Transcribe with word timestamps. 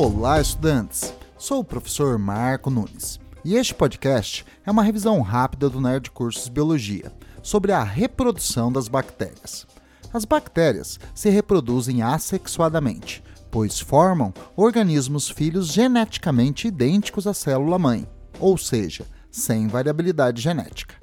Olá, 0.00 0.40
estudantes! 0.40 1.12
Sou 1.36 1.58
o 1.58 1.64
professor 1.64 2.20
Marco 2.20 2.70
Nunes 2.70 3.18
e 3.44 3.56
este 3.56 3.74
podcast 3.74 4.46
é 4.64 4.70
uma 4.70 4.84
revisão 4.84 5.20
rápida 5.22 5.68
do 5.68 5.80
Nerd 5.80 6.12
Cursos 6.12 6.46
Biologia 6.46 7.12
sobre 7.42 7.72
a 7.72 7.82
reprodução 7.82 8.70
das 8.70 8.86
bactérias. 8.86 9.66
As 10.14 10.24
bactérias 10.24 11.00
se 11.12 11.28
reproduzem 11.30 12.00
assexuadamente, 12.00 13.24
pois 13.50 13.80
formam 13.80 14.32
organismos 14.54 15.28
filhos 15.28 15.66
geneticamente 15.66 16.68
idênticos 16.68 17.26
à 17.26 17.34
célula-mãe, 17.34 18.08
ou 18.38 18.56
seja, 18.56 19.04
sem 19.32 19.66
variabilidade 19.66 20.40
genética. 20.40 20.94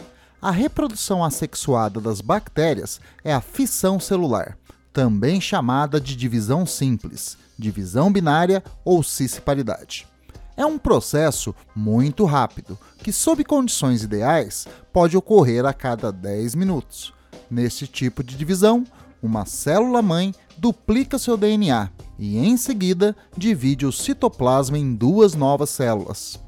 A 0.42 0.52
reprodução 0.52 1.22
assexuada 1.22 2.00
das 2.00 2.22
bactérias 2.22 3.02
é 3.26 3.34
a 3.34 3.42
fissão 3.42 4.00
celular, 4.00 4.58
também 4.96 5.42
chamada 5.42 6.00
de 6.00 6.16
divisão 6.16 6.66
simples, 6.66 7.38
divisão 7.60 8.10
binária 8.10 8.64
ou 8.86 9.04
cisparidade. 9.04 10.08
É 10.56 10.66
um 10.66 10.78
processo 10.78 11.54
muito 11.76 12.24
rápido, 12.24 12.80
que, 13.00 13.12
sob 13.12 13.44
condições 13.44 14.04
ideais, 14.04 14.66
pode 14.94 15.18
ocorrer 15.18 15.66
a 15.66 15.74
cada 15.74 16.14
10 16.14 16.56
minutos. 16.56 17.14
Neste 17.52 17.88
tipo 17.88 18.24
de 18.24 18.38
divisão, 18.38 18.86
uma 19.22 19.46
célula-mãe 19.46 20.34
duplica 20.58 21.20
seu 21.20 21.36
DNA 21.36 21.90
e, 22.18 22.38
em 22.38 22.56
seguida, 22.56 23.14
divide 23.38 23.86
o 23.86 23.92
citoplasma 23.92 24.80
em 24.80 24.96
duas 24.96 25.36
novas 25.36 25.72
células, 25.72 26.40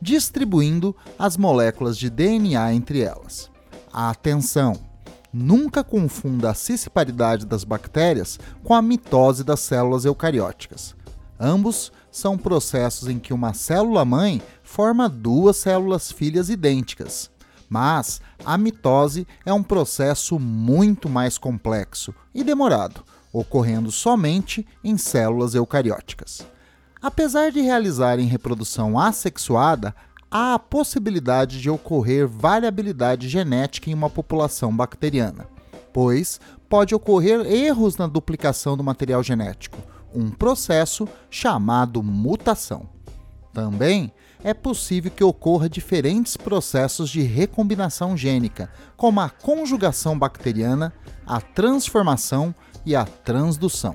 distribuindo 0.00 0.96
as 1.16 1.36
moléculas 1.36 1.96
de 1.96 2.10
DNA 2.10 2.74
entre 2.74 3.00
elas. 3.00 3.48
Atenção! 3.92 4.91
Nunca 5.32 5.82
confunda 5.82 6.50
a 6.50 6.54
cisparidade 6.54 7.46
das 7.46 7.64
bactérias 7.64 8.38
com 8.62 8.74
a 8.74 8.82
mitose 8.82 9.42
das 9.42 9.60
células 9.60 10.04
eucarióticas. 10.04 10.94
Ambos 11.40 11.90
são 12.10 12.36
processos 12.36 13.08
em 13.08 13.18
que 13.18 13.32
uma 13.32 13.54
célula-mãe 13.54 14.42
forma 14.62 15.08
duas 15.08 15.56
células 15.56 16.12
filhas 16.12 16.50
idênticas. 16.50 17.30
Mas 17.68 18.20
a 18.44 18.58
mitose 18.58 19.26
é 19.46 19.52
um 19.52 19.62
processo 19.62 20.38
muito 20.38 21.08
mais 21.08 21.38
complexo 21.38 22.14
e 22.34 22.44
demorado, 22.44 23.02
ocorrendo 23.32 23.90
somente 23.90 24.66
em 24.84 24.98
células 24.98 25.54
eucarióticas. 25.54 26.46
Apesar 27.00 27.50
de 27.50 27.60
realizarem 27.60 28.26
reprodução 28.26 28.98
assexuada, 28.98 29.94
há 30.32 30.54
a 30.54 30.58
possibilidade 30.58 31.60
de 31.60 31.68
ocorrer 31.68 32.26
variabilidade 32.26 33.28
genética 33.28 33.90
em 33.90 33.94
uma 33.94 34.08
população 34.08 34.74
bacteriana, 34.74 35.46
pois 35.92 36.40
pode 36.70 36.94
ocorrer 36.94 37.40
erros 37.40 37.98
na 37.98 38.06
duplicação 38.06 38.74
do 38.74 38.82
material 38.82 39.22
genético, 39.22 39.76
um 40.14 40.30
processo 40.30 41.06
chamado 41.28 42.02
mutação. 42.02 42.88
Também 43.52 44.10
é 44.42 44.54
possível 44.54 45.10
que 45.10 45.22
ocorra 45.22 45.68
diferentes 45.68 46.34
processos 46.34 47.10
de 47.10 47.20
recombinação 47.20 48.16
gênica, 48.16 48.70
como 48.96 49.20
a 49.20 49.28
conjugação 49.28 50.18
bacteriana, 50.18 50.94
a 51.26 51.42
transformação 51.42 52.54
e 52.86 52.96
a 52.96 53.04
transdução. 53.04 53.94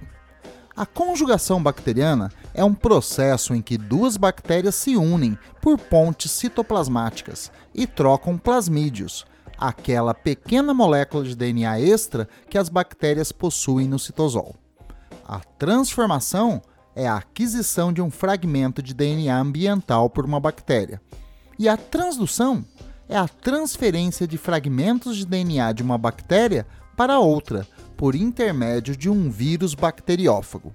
A 0.75 0.85
conjugação 0.85 1.61
bacteriana 1.61 2.31
é 2.57 2.63
um 2.63 2.73
processo 2.73 3.53
em 3.53 3.61
que 3.61 3.77
duas 3.77 4.17
bactérias 4.17 4.73
se 4.73 4.97
unem 4.97 5.37
por 5.61 5.77
pontes 5.77 6.31
citoplasmáticas 6.31 7.51
e 7.73 7.85
trocam 7.85 8.35
plasmídios, 8.35 9.25
aquela 9.59 10.11
pequena 10.13 10.73
molécula 10.73 11.23
de 11.23 11.35
DNA 11.35 11.79
extra 11.79 12.27
que 12.49 12.57
as 12.57 12.67
bactérias 12.67 13.31
possuem 13.31 13.87
no 13.87 13.99
citosol. 13.99 14.55
A 15.23 15.39
transformação 15.39 16.59
é 16.95 17.07
a 17.07 17.17
aquisição 17.17 17.93
de 17.93 18.01
um 18.01 18.09
fragmento 18.09 18.81
de 18.81 18.91
DNA 18.91 19.37
ambiental 19.39 20.09
por 20.09 20.25
uma 20.25 20.39
bactéria. 20.39 20.99
E 21.59 21.69
a 21.69 21.77
transdução 21.77 22.65
é 23.07 23.15
a 23.15 23.27
transferência 23.27 24.27
de 24.27 24.37
fragmentos 24.37 25.15
de 25.15 25.27
DNA 25.27 25.73
de 25.73 25.83
uma 25.83 25.97
bactéria 25.97 26.65
para 26.95 27.19
outra, 27.19 27.67
por 27.95 28.15
intermédio 28.15 28.97
de 28.97 29.09
um 29.09 29.29
vírus 29.29 29.75
bacteriófago. 29.75 30.73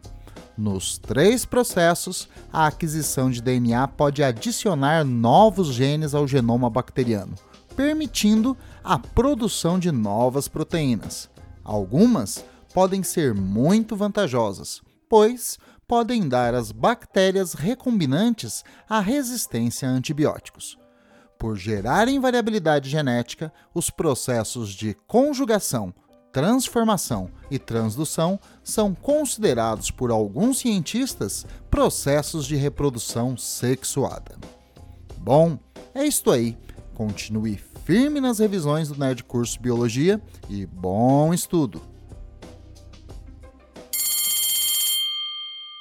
Nos 0.57 0.99
três 0.99 1.45
processos, 1.45 2.29
a 2.53 2.67
aquisição 2.67 3.31
de 3.31 3.41
DNA 3.41 3.89
pode 3.89 4.23
adicionar 4.23 5.05
novos 5.05 5.69
genes 5.69 6.15
ao 6.15 6.29
genoma 6.29 6.69
bacteriano, 6.69 7.35
permitindo 7.75 8.57
a 8.85 8.99
produção 8.99 9.79
de 9.79 9.91
novas 9.91 10.49
proteínas. 10.49 11.31
Algumas 11.65 12.45
podem 12.75 13.03
ser 13.03 13.35
muito 13.35 13.97
vantajosas, 13.97 14.83
pois 15.09 15.59
podem 15.89 16.29
dar 16.29 16.55
às 16.55 16.71
bactérias 16.71 17.55
recombinantes 17.55 18.65
a 18.89 19.01
resistência 19.01 19.89
a 19.89 19.93
antibióticos. 19.93 20.79
Por 21.39 21.57
gerarem 21.57 22.21
variabilidade 22.21 22.89
genética, 22.89 23.53
os 23.75 23.91
processos 23.91 24.71
de 24.71 24.95
conjugação, 25.07 25.93
transformação 26.33 27.29
e 27.51 27.59
transdução 27.59 28.41
são 28.65 28.95
considerados 28.95 29.91
por 29.91 30.11
alguns 30.11 30.59
cientistas 30.59 31.47
processos 31.71 32.47
de 32.47 32.57
reprodução 32.57 33.37
sexuada. 33.37 34.39
Bom, 35.19 35.59
é 35.95 36.05
isto 36.05 36.31
aí. 36.31 36.57
Continue 36.95 37.61
firme 37.85 38.21
nas 38.21 38.39
revisões 38.39 38.89
do 38.89 38.99
Nerd 38.99 39.25
Curso 39.25 39.61
Biologia 39.61 40.21
e 40.49 40.65
bom 40.67 41.35
estudo! 41.35 41.92